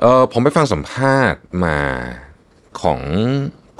[0.00, 1.78] เออผมไปฟังสัมภาษณ์มา
[2.82, 3.00] ของ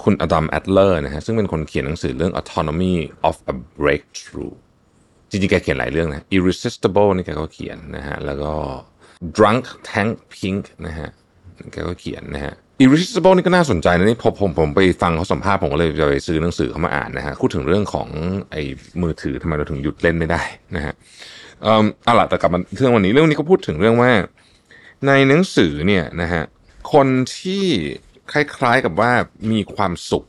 [0.02, 2.94] คุณอดัมแอดเลอร์นะฮะซึ่งเป็นคนเขียนหนังสือเรื่อง autonomy
[3.28, 4.54] of a breakthrough
[5.30, 8.52] จริงๆ แกเขียนหลายเรื่องนะ irresistible นี่แกก็เขียนนะฮะ แล้วก็
[9.36, 11.08] drunk tank pink นะฮะ
[11.72, 12.54] แกก็เขียนนะฮะ
[12.84, 18.08] irresistible นี่ก็น่าสนใจนะนี่พอผมผมไปฟังเขาสัมภาษณ์ผมก็เลยจะไปซื้อหนังสือเขามาอ่านนะฮะ พูดถึงเรื่องของ
[18.52, 18.62] ไอ้
[19.02, 20.42] มือถือทำไมเราถึงหยุดเล่นไม่ได้
[20.76, 20.94] นะฮะ
[21.62, 24.10] เอ่ออาล่ะแต่กลับมาเรื่องวันนี้เรื่องนี้ก็พูดถึงเรื่องว่า
[25.06, 26.44] ในหนังสือเนี่ยนะฮะ
[26.92, 27.64] คนที่
[28.32, 29.12] คล้ายๆกับว่า
[29.50, 30.26] มีความสุข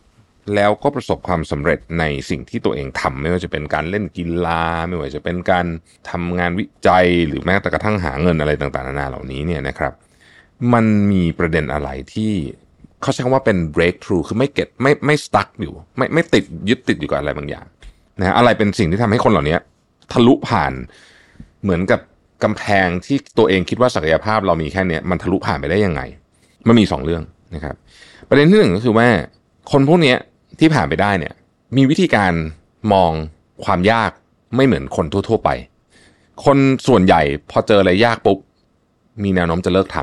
[0.56, 5.66] แล้วก็ประสบความสำเร็จในสิ่งที่ตัวเองทำไม่ว่าจะเป็นการเล่นกีฬา ไม่ว่าจะเป็นการ
[6.09, 9.94] ทำงานวิจัยหรือแม้แต่กระทั่งหาเงินอะไรต่างๆนานาเหล่านี้เนี่ยนะครับ
[10.73, 12.33] มันมีประเด็นอะไรที่
[13.02, 17.66] เขาใช้คำว่าเป็น breakthrough คือไม่เก็ตไม่ไม่ stuck อยู่ ไม่ไม่ติดยึดติดอยู่กับอะไรบางอย่าง
[18.20, 19.58] นะอะไรเป็นสิ่งที่ทำให้คนเหล่านี้
[20.11, 20.73] ทะลุผ่าน
[21.64, 22.00] เหมือนกับ
[22.44, 26.02] กำแพงที่ตัวเองคิดว่าศักยภาพเรามีแค่เนี้ยมันทะลุผ่านไปได้ยังไง
[26.68, 27.23] มันมีสองเรื่อง
[27.56, 27.76] นะครับ
[28.30, 29.08] ประเด็นที่หนึ่งก็คือว่า
[29.72, 30.18] คนพวกเนี้ย
[30.60, 31.34] ที่ผ่านไปได้เนี่ย
[31.78, 32.34] มีวิธีการ
[32.94, 33.12] มอง
[33.66, 34.12] ความยาก
[34.56, 35.50] ไม่เหมือนคนทั่ว ๆ ไป
[36.45, 38.38] คนส่วนใหญ่พอเจออะไรยากปุ๊บ
[39.23, 39.98] มีแนวโน้มจะเลิกท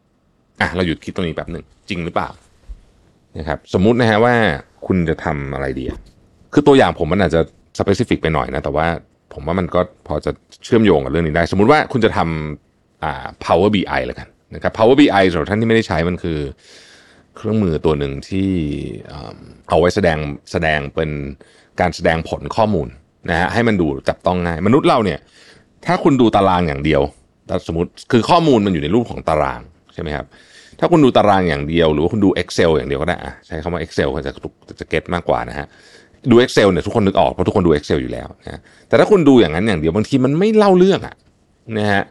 [0.00, 2.28] ำอะเราหยุดคิดตรงนี้แบบหนึ่งจริงหรือเปล่า
[3.38, 4.34] นะครับ สมมุตินะฮะว่า
[4.86, 5.84] คุณจะทำอะไรดี
[6.52, 7.40] คือตัวอย่างผมมันอาจจะ
[7.78, 8.86] สเปซิฟิกไปหน่อยนะ แต่ว่า
[9.32, 10.30] ผมว่ามันก็พอจะ
[10.64, 16.38] เชื่อมโยงกับเรื่องนี้ได้ สมมุติว่าคุณจะทำอ่า Power BI แล้วกันนะครับ Power BI สำหรับท่านที่ไม่ได้ใช้มันคือ
[17.36, 18.50] เครื่องมือตัวหนึ่งที่
[19.68, 20.18] เอาไว้แสดง
[20.52, 21.10] แสดงเป็น
[21.80, 22.88] การแสดงผลข้อมูล
[23.30, 25.18] นะฮะให้มันดูจับต้องง่าย มนุษย์เราเนี่ย
[25.86, 27.02] ถ้าคุณดูตารางอย่างเดียว
[27.66, 29.60] สมมติคือข้อมูลมันอยู่ในรูปของตาราง
[29.94, 30.26] ใช่ไหมครับ
[30.80, 34.32] ถ้าคุณดูตารางอย่างเดียว หรือว่าคุณดู Excel อย่างเดียวก็ได้อะใช้คำว่า Excel ก็จะ
[34.80, 35.66] จะเก็ตมากกว่านะฮะ
[36.30, 41.16] ดู Excel เนี่ยทุกคนนึกออกเพราะทุกคนดู Excel อยู่แล้วนะแต่ถ้าคุณดูอย่างนั้นอย่างเดียวบางทีมันไม่เล่าเรื่องอะ
[41.78, 42.02] นะฮะ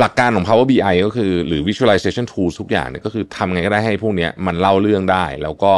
[0.00, 5.72] หลักการของ Power BI ก็คือหรือ Visualization Tools ทุกอย่างเนี่ยก็คือทำไงก็ได้ให้พวกนี้มันเล่าเรื่องได้ แล้วก็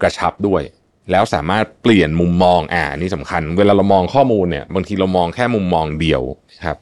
[0.00, 0.62] กระชับด้วย
[1.10, 6.22] แล้วสามารถเปลี่ยนมุมมองอ่านี่สำคัญ เวลาเรามองข้อมูลเนี่ยบางทีเรามองแค่มุมมองเดียว
[6.64, 6.78] ครับ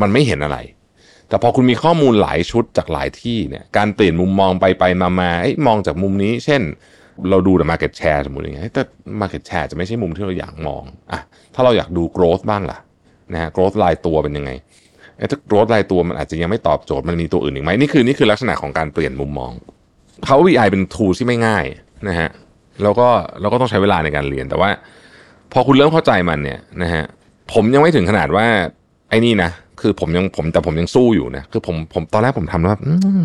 [0.00, 0.58] มันไม่เห็นอะไร
[1.28, 6.62] แต่พอคุณมีข้อมูลหลายชุดจากหลายที่เนี่ยการเปลี่ยนมุมมองไปไปมามาเอ้ยมองจากมุมนี้ เช่น
[7.30, 8.82] เราดูแต่ market share สมมติอย่างเงี้ยแต่
[9.20, 10.82] market share จะไม่ใช่มุมที่เราอยากมอง
[11.12, 11.20] อะ
[11.54, 12.78] ถ้าเราอยากดู growth บ้างล่ะ
[13.32, 14.50] นะฮะ growth รายตัวเป็นยังไง
[15.18, 19.52] ไอ้ถ้า growth รายตัวมันอาจจะยังไม่ตอบโจทย์มันมีตัวอื่นอีกไหมนี่คือนี่คือลักษณะของการเปลี่ยนมุมมอง
[20.24, 21.64] Power BI เป็น tool ที่ไม่ง่าย
[22.08, 22.30] นะฮะ
[22.82, 23.08] แล้วก็
[23.40, 24.70] เราก็ต้องใช้เวลาในการเรียนแต่ว่า
[25.52, 27.04] พอคุณเริ่มเข้าใจมันเนี่ยนะฮะ
[27.52, 28.46] ผมยังไม่ถึงขนาดว่า
[29.10, 29.50] ไอ้นี่นะ
[29.80, 32.76] คือผมยังผมแต่ผมยังสู้อยู่นะคือผมผมตอนแรกผมทำแล้ว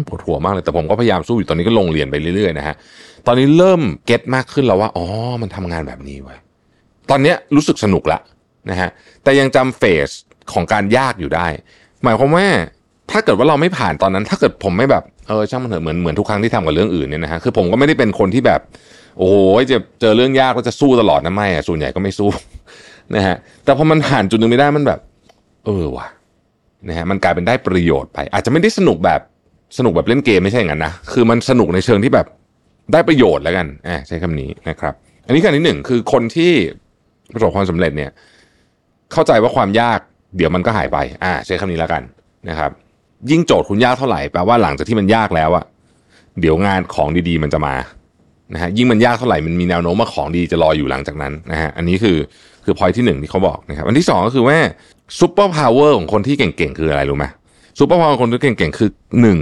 [0.07, 2.75] ปวดหัวมากเลยแต่ผมก็พยายามสู้อยู่ตอนนี้ก็ลงเรียนไปเรื่อยๆนะฮะ
[3.27, 5.05] ตอนนี้เริ่มเก็ตมากขึ้นแล้วว่าอ๋อ
[5.41, 6.35] มันทำงานแบบนี้ไว้
[7.09, 8.19] ตอนนี้รู้สึกสนุกละ
[8.69, 8.89] นะฮะ
[9.23, 10.09] แต่ยังจำเฟส
[10.53, 11.47] ของการยากอยู่ได้
[12.03, 12.45] หมายความว่า
[13.11, 18.61] ถ้าเกิดว่าเราไม่ผ่านตอนนั้น ถ้าเกิดผมไม่แบบเออช่างมันเถอะเหมือนเหมือนทุกครั้งที่ทำกับเรื่องอื่นเนี่ยนะฮะคือผมก็ไม่ได้เป็นคนที่แบบ
[19.17, 19.35] โอ้โห
[19.71, 22.29] จะเจอเรื่องยากก็จะสู้ตลอดนะไม่อะส่วนใหญ่ก็ไม่สู้
[23.15, 24.99] นะฮะแต่พอมันผ่านจุดหนึ่งไม่ได้มันแบบ
[25.65, 26.07] เออว่ะ
[26.87, 29.21] นะฮะมันกลายเป็นได้ประโยชน์ไป อาจจะไม่ได้สนุกแบบ
[29.77, 32.27] สนุกแบบเล่นเกมไม่ใช่อย่างนั้นนะคือมันสนุกในเชิงที่แบบ
[32.93, 34.93] ได้ประโยชน์แล้วกันอ่าใช้คำนี้นะครับ
[35.25, 36.51] อันนี้การที่หนึ่งคือคนที่
[37.33, 38.11] ประสบความสำเร็จเนี่ย
[39.13, 39.99] เข้าใจว่าความยาก
[40.37, 42.01] เดี๋ยวมันก็หายไป อ่า ใช้คำนี้แล้วกัน
[42.49, 42.71] นะครับ
[43.29, 45.65] ยิ่งโจทย์คุณยากเท่าไหร่แปลว่าหลังจากที่มันยากแล้วอะ
[46.39, 47.75] เดี๋ยวงานของดีๆ มันจะมา
[48.53, 52.17] นะฮะยิ่งมันยากเท่าไหร่มันมีแนวโน้มว่าของดีจะรออยู่หลังจากนั้นนะฮะอันนี้คือ
[52.65, 54.57] คือพอยที่หนึ่งที่เขาบอกนะครับอันที่สองก็คือว่า
[55.19, 57.25] superpower ของคนที่เก่งๆ คืออะไรรู้ไหม
[57.79, 58.89] superpower คนที่เก่งๆ คือ
[59.21, 59.39] หนึ่ง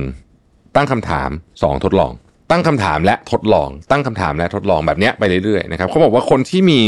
[0.75, 1.29] ตั้งคำถาม
[1.63, 2.11] สองทดลอง
[2.51, 6.79] ตั้งคำถามและทดลอง ตั้งคำถามและทดลองแบบนี้ไปเรื่อยๆนะครับเขาบอกว่าคนที่มี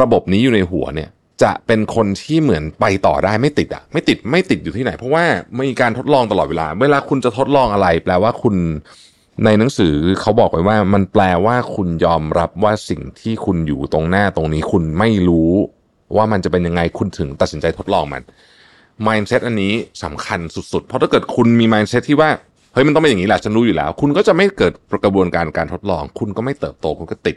[0.00, 1.10] ระบบนี้อยู่ในหัวเนี่ย
[1.42, 5.24] จะเป็นคนที่เหมือนไปต่อได้ไม่ติดอะไม่ติดไม่ติดอยู่ที่ไหน เพราะว่า
[5.68, 8.54] มีการทดลองตลอดเวลา เวลาคุณจะทดลองอะไร แปลว่าคุณ
[9.44, 15.52] ในหนังสือเขาบอกไว้ว่า มันแปลว่าคุณยอมรับว่าสิ่งที่คุณอยู่ตรงหน้าตรงนี้คุณไม่รู้
[16.16, 18.22] ว่ามันจะเป็นยังไงคุณถึงตัดสินใจทดลองมัน
[19.06, 19.74] mindset อันนี้
[20.04, 20.40] สำคัญ
[20.72, 22.30] สุดๆ เพราะถ้าเกิดคุณมี mindset ที่ว่า
[22.72, 24.72] เฮ้ยมันต้องเป็นอย่างนี้แหละฉันรู้อยู่แล้ว คุณก็จะไม่เกิด
[25.04, 27.36] กระบวนการการทดลอง คุณก็ไม่เติบโตคุณก็ติด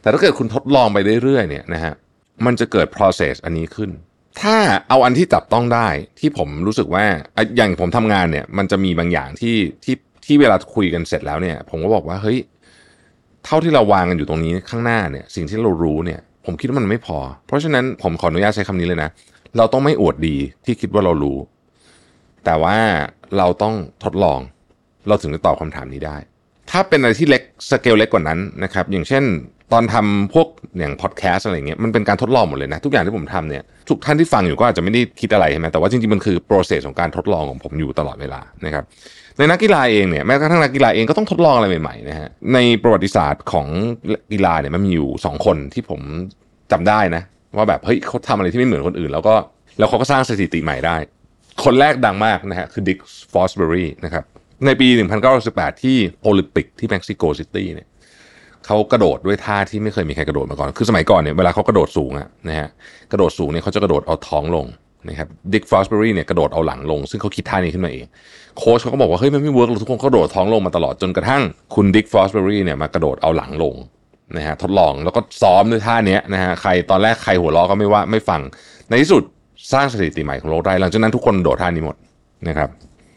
[0.00, 1.94] แต่ถ้าเกิดคุณทดลองไปเรื่อยๆเนี่ยนะฮะ
[2.46, 3.90] มันจะเกิด process อันนี้ขึ้น
[4.40, 4.56] ถ้า
[4.88, 5.88] เอาอันที่จับต้องได้
[6.20, 7.04] ที่ผมรู้สึกว่า
[7.56, 12.38] อย่างผมทำงานเนี่ย มันจะมีบางอย่างที่ที่ที่เวลาคุยกันเสร็จแล้วเนี่ย ผมก็บอกว่าเฮ้ย
[13.44, 19.10] เท่าที่เราวางกันอยู่ตรงนี้ข้างหน้าเนี่ย สิ่งที่เรารู้เนี่ย ผมคิดว่ามันไม่พอ เพราะฉะนั้นผมขออนุญาตใช้คำนี้เลยนะ
[19.56, 21.38] เราต้องไม่อวดดีที่คิดว่าเรารู้
[22.44, 22.76] แต่ว่า
[23.38, 23.74] เราต้อง
[24.04, 24.40] ทดลอง
[25.08, 26.16] เราถึงจะตอบคำถามนี้ได้
[26.70, 29.24] ถ้าเป็นอะไรที่เล็กสเกลเล็กกว่านั้นนะครับ อย่างเช่น
[29.72, 30.48] ตอนทำพวก
[30.78, 38.84] อย่างพอดแคสต์อะไรเงี้ยมันเป็นการทดลองหมดเลยนะทุกอย่างที่ผมทำเนี่ยทุกท่านที่ฟังอยู่ก็อาจจะไม่ได้คิดอะไรใช่ไหมแต่ว่าจริงๆมันคือ process ของการทดลองของผมอยู่ตลอดเวลานะครับ
[39.38, 43.66] ในนักกีฬาเองเนี่ยแม้กระทั่งนักกีฬาเองก็ต้องทดลองอะไรใหม่ๆนะฮะในประวัติศาสตร์ของ
[44.32, 46.00] กีฬาเนี่ยมันมีอยู่ 2 คนที่ผม
[46.72, 47.22] จำได้นะ
[47.56, 49.34] ว่าแบบเฮ้ยเขาทำอะไรที่ไม่เหมือนคนอื่น แล้วก็
[49.78, 50.96] แล้วเขาก็สร้างสถิติใหม่ได้
[51.64, 52.98] คนแรกดังมากนะฮะคือดิก
[53.32, 54.24] ฟอสเบอรีนะครับ
[54.66, 54.88] ในปี
[55.36, 57.88] 1918ที่โอลิมปิกที่เม็กซิโกซิตี้เนี่ย
[58.66, 62.68] เขากระโดดด้วยท่าที่ไม่เคยมีใครกระโดดมาก่อน คือสมัยก่อนเนี่ยเวลาเขากระโดดสูงอะนะฮะ
[63.12, 64.66] กระโดดสูงเนี่ยเขาจะกระโดดเอาท้องลง
[65.08, 68.04] นะครับดิกฟอสเบอรี่เนี่ยกระโดดเอาหลังลง ซึ่งเขาคิดท่านี้ขึ้นมาเอง
[68.58, 71.42] โค้ชเขาก็บอกว่าเฮ้ยมันไม่ work ทุกคนกระโดดท้องลงมาตลอดจนกระทั่ง
[71.74, 73.74] คุณดิกฟอสเบอรี่เนี่ยมากระโดดเอาหลังลง
[74.36, 78.40] นะฮะทดลองแล้วก็ซ้อมด้วยท่านี้นะฮะใครตอนแรกใครหัวเราะก็ไม่ว่าไม่ฟัง
[78.88, 79.22] ในที่สุด
[79.72, 81.96] สร้างสถิติใหม่ของโลกได้หลังจากนั้นทุกคนโดดท่านี้หมด
[82.48, 82.68] นะครับ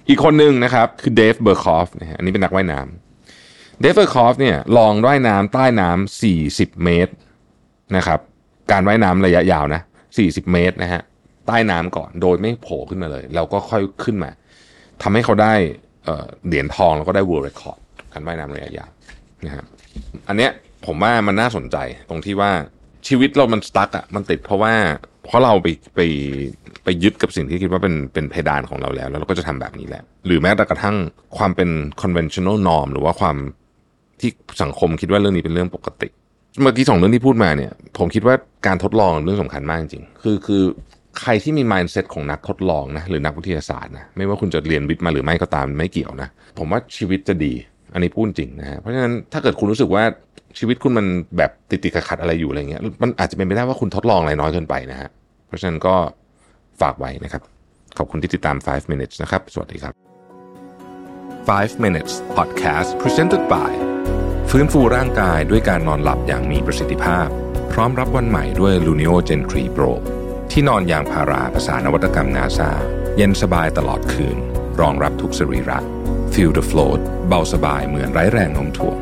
[0.09, 7.13] อีกคนหนึ่งนะครับคือเดฟเบอร์คอฟนะฮะอันนี้เป็นนักว่ายน้ำเดฟเบอร์คอฟเนี่ยลองว่ายน้ำใต้น้ำ40 เมตร
[7.95, 8.19] นะครับ
[8.71, 9.81] การว่ายน้ำระยะยาวนะ
[10.15, 11.01] 40 เมตรนะฮะ
[11.51, 14.31] ใต้น้ำก่อน โดยไม่โผล่ขึ้นมาเลยแล้วก็ค่อยขึ้นมา
[15.03, 15.53] ทำให้เขาได้
[16.47, 17.79] เหรียญทองแล้วก็ได้ world record
[18.13, 18.89] การว่ายน้ำระยะยาว
[19.45, 19.65] นะฮะ
[20.27, 20.51] อันเนี้ย
[20.85, 21.77] ผมว่ามันน่าสนใจ
[22.09, 22.51] ตรงที่ว่า
[23.07, 24.73] ชีวิตเรามัน stuck อะมันติดเพราะว่า
[25.25, 25.99] เพราะเราไปไป
[26.83, 30.95] ไปยึดกับสิ่งที่คิดว่าเป็นเป็นเพดานของเราแล้ว แล้วเราก็จะทำแบบนี้แหละ หรือแม้แต่กระทั่ง
[31.37, 31.69] ความเป็น
[32.01, 33.35] conventional norm หรือว่าความ
[34.21, 34.31] ที่
[34.63, 36.09] สังคมคิดว่าเรื่องนี้เป็นเรื่องปกติ
[36.61, 38.35] เมื่อกี้สองเรื่องที่พูดมาเนี่ย ผมคิดว่า
[38.67, 40.63] การทดลองเรื่องสำคัญมากจริง คือคือ
[41.19, 46.29] ใครที่มี mindset ของนักทดลองนะหรือนักวิทยาศาสตร์นะไม่ว่าคุณจะเรียนวิทย์มาหรือไม่ก็ตามไม่เกี่ยวนะ
[46.59, 47.53] ผมว่าชีวิตจะดี
[47.93, 50.03] อันนี้พูดจริงนะฮะเพราะฉะนั้นถ้าเกิดคุณรู้สึกว่า
[50.59, 51.05] ชีวิตคุณมัน
[51.37, 55.09] แบบติดติดขัดอะไรอยู่อะไรเงี้ยมันอาจจะเป็นไปได้ว่าคุณทดลองอะไรน้อยเกินไปนะฮะ
[55.47, 55.95] เพราะฉะนั้นก็
[56.81, 57.41] ฝากไว้นะครับ
[57.97, 59.93] ขอบคุณที่ติดตาม 5 minutes นะครับ สวัสดีครับ
[61.47, 63.71] 5 minutes podcast presented by
[64.51, 67.27] ฟื้นฟูร่างกายด้วยการนอนหลับอย่างมีประสิทธิภาพ
[67.71, 69.91] พร้อมรับวันใหม่ด้วย Luno Gen 3 Pro
[70.51, 72.71] ที่นอนยางพาราภาษานวัตกรรมนาซา
[73.17, 74.37] เย็นสบายตลอดคืน
[74.81, 75.79] รองรับทุกสรีระ
[76.33, 78.97] Feel the float เบาสบายเหมือนไร้แรงโน้มถ่วง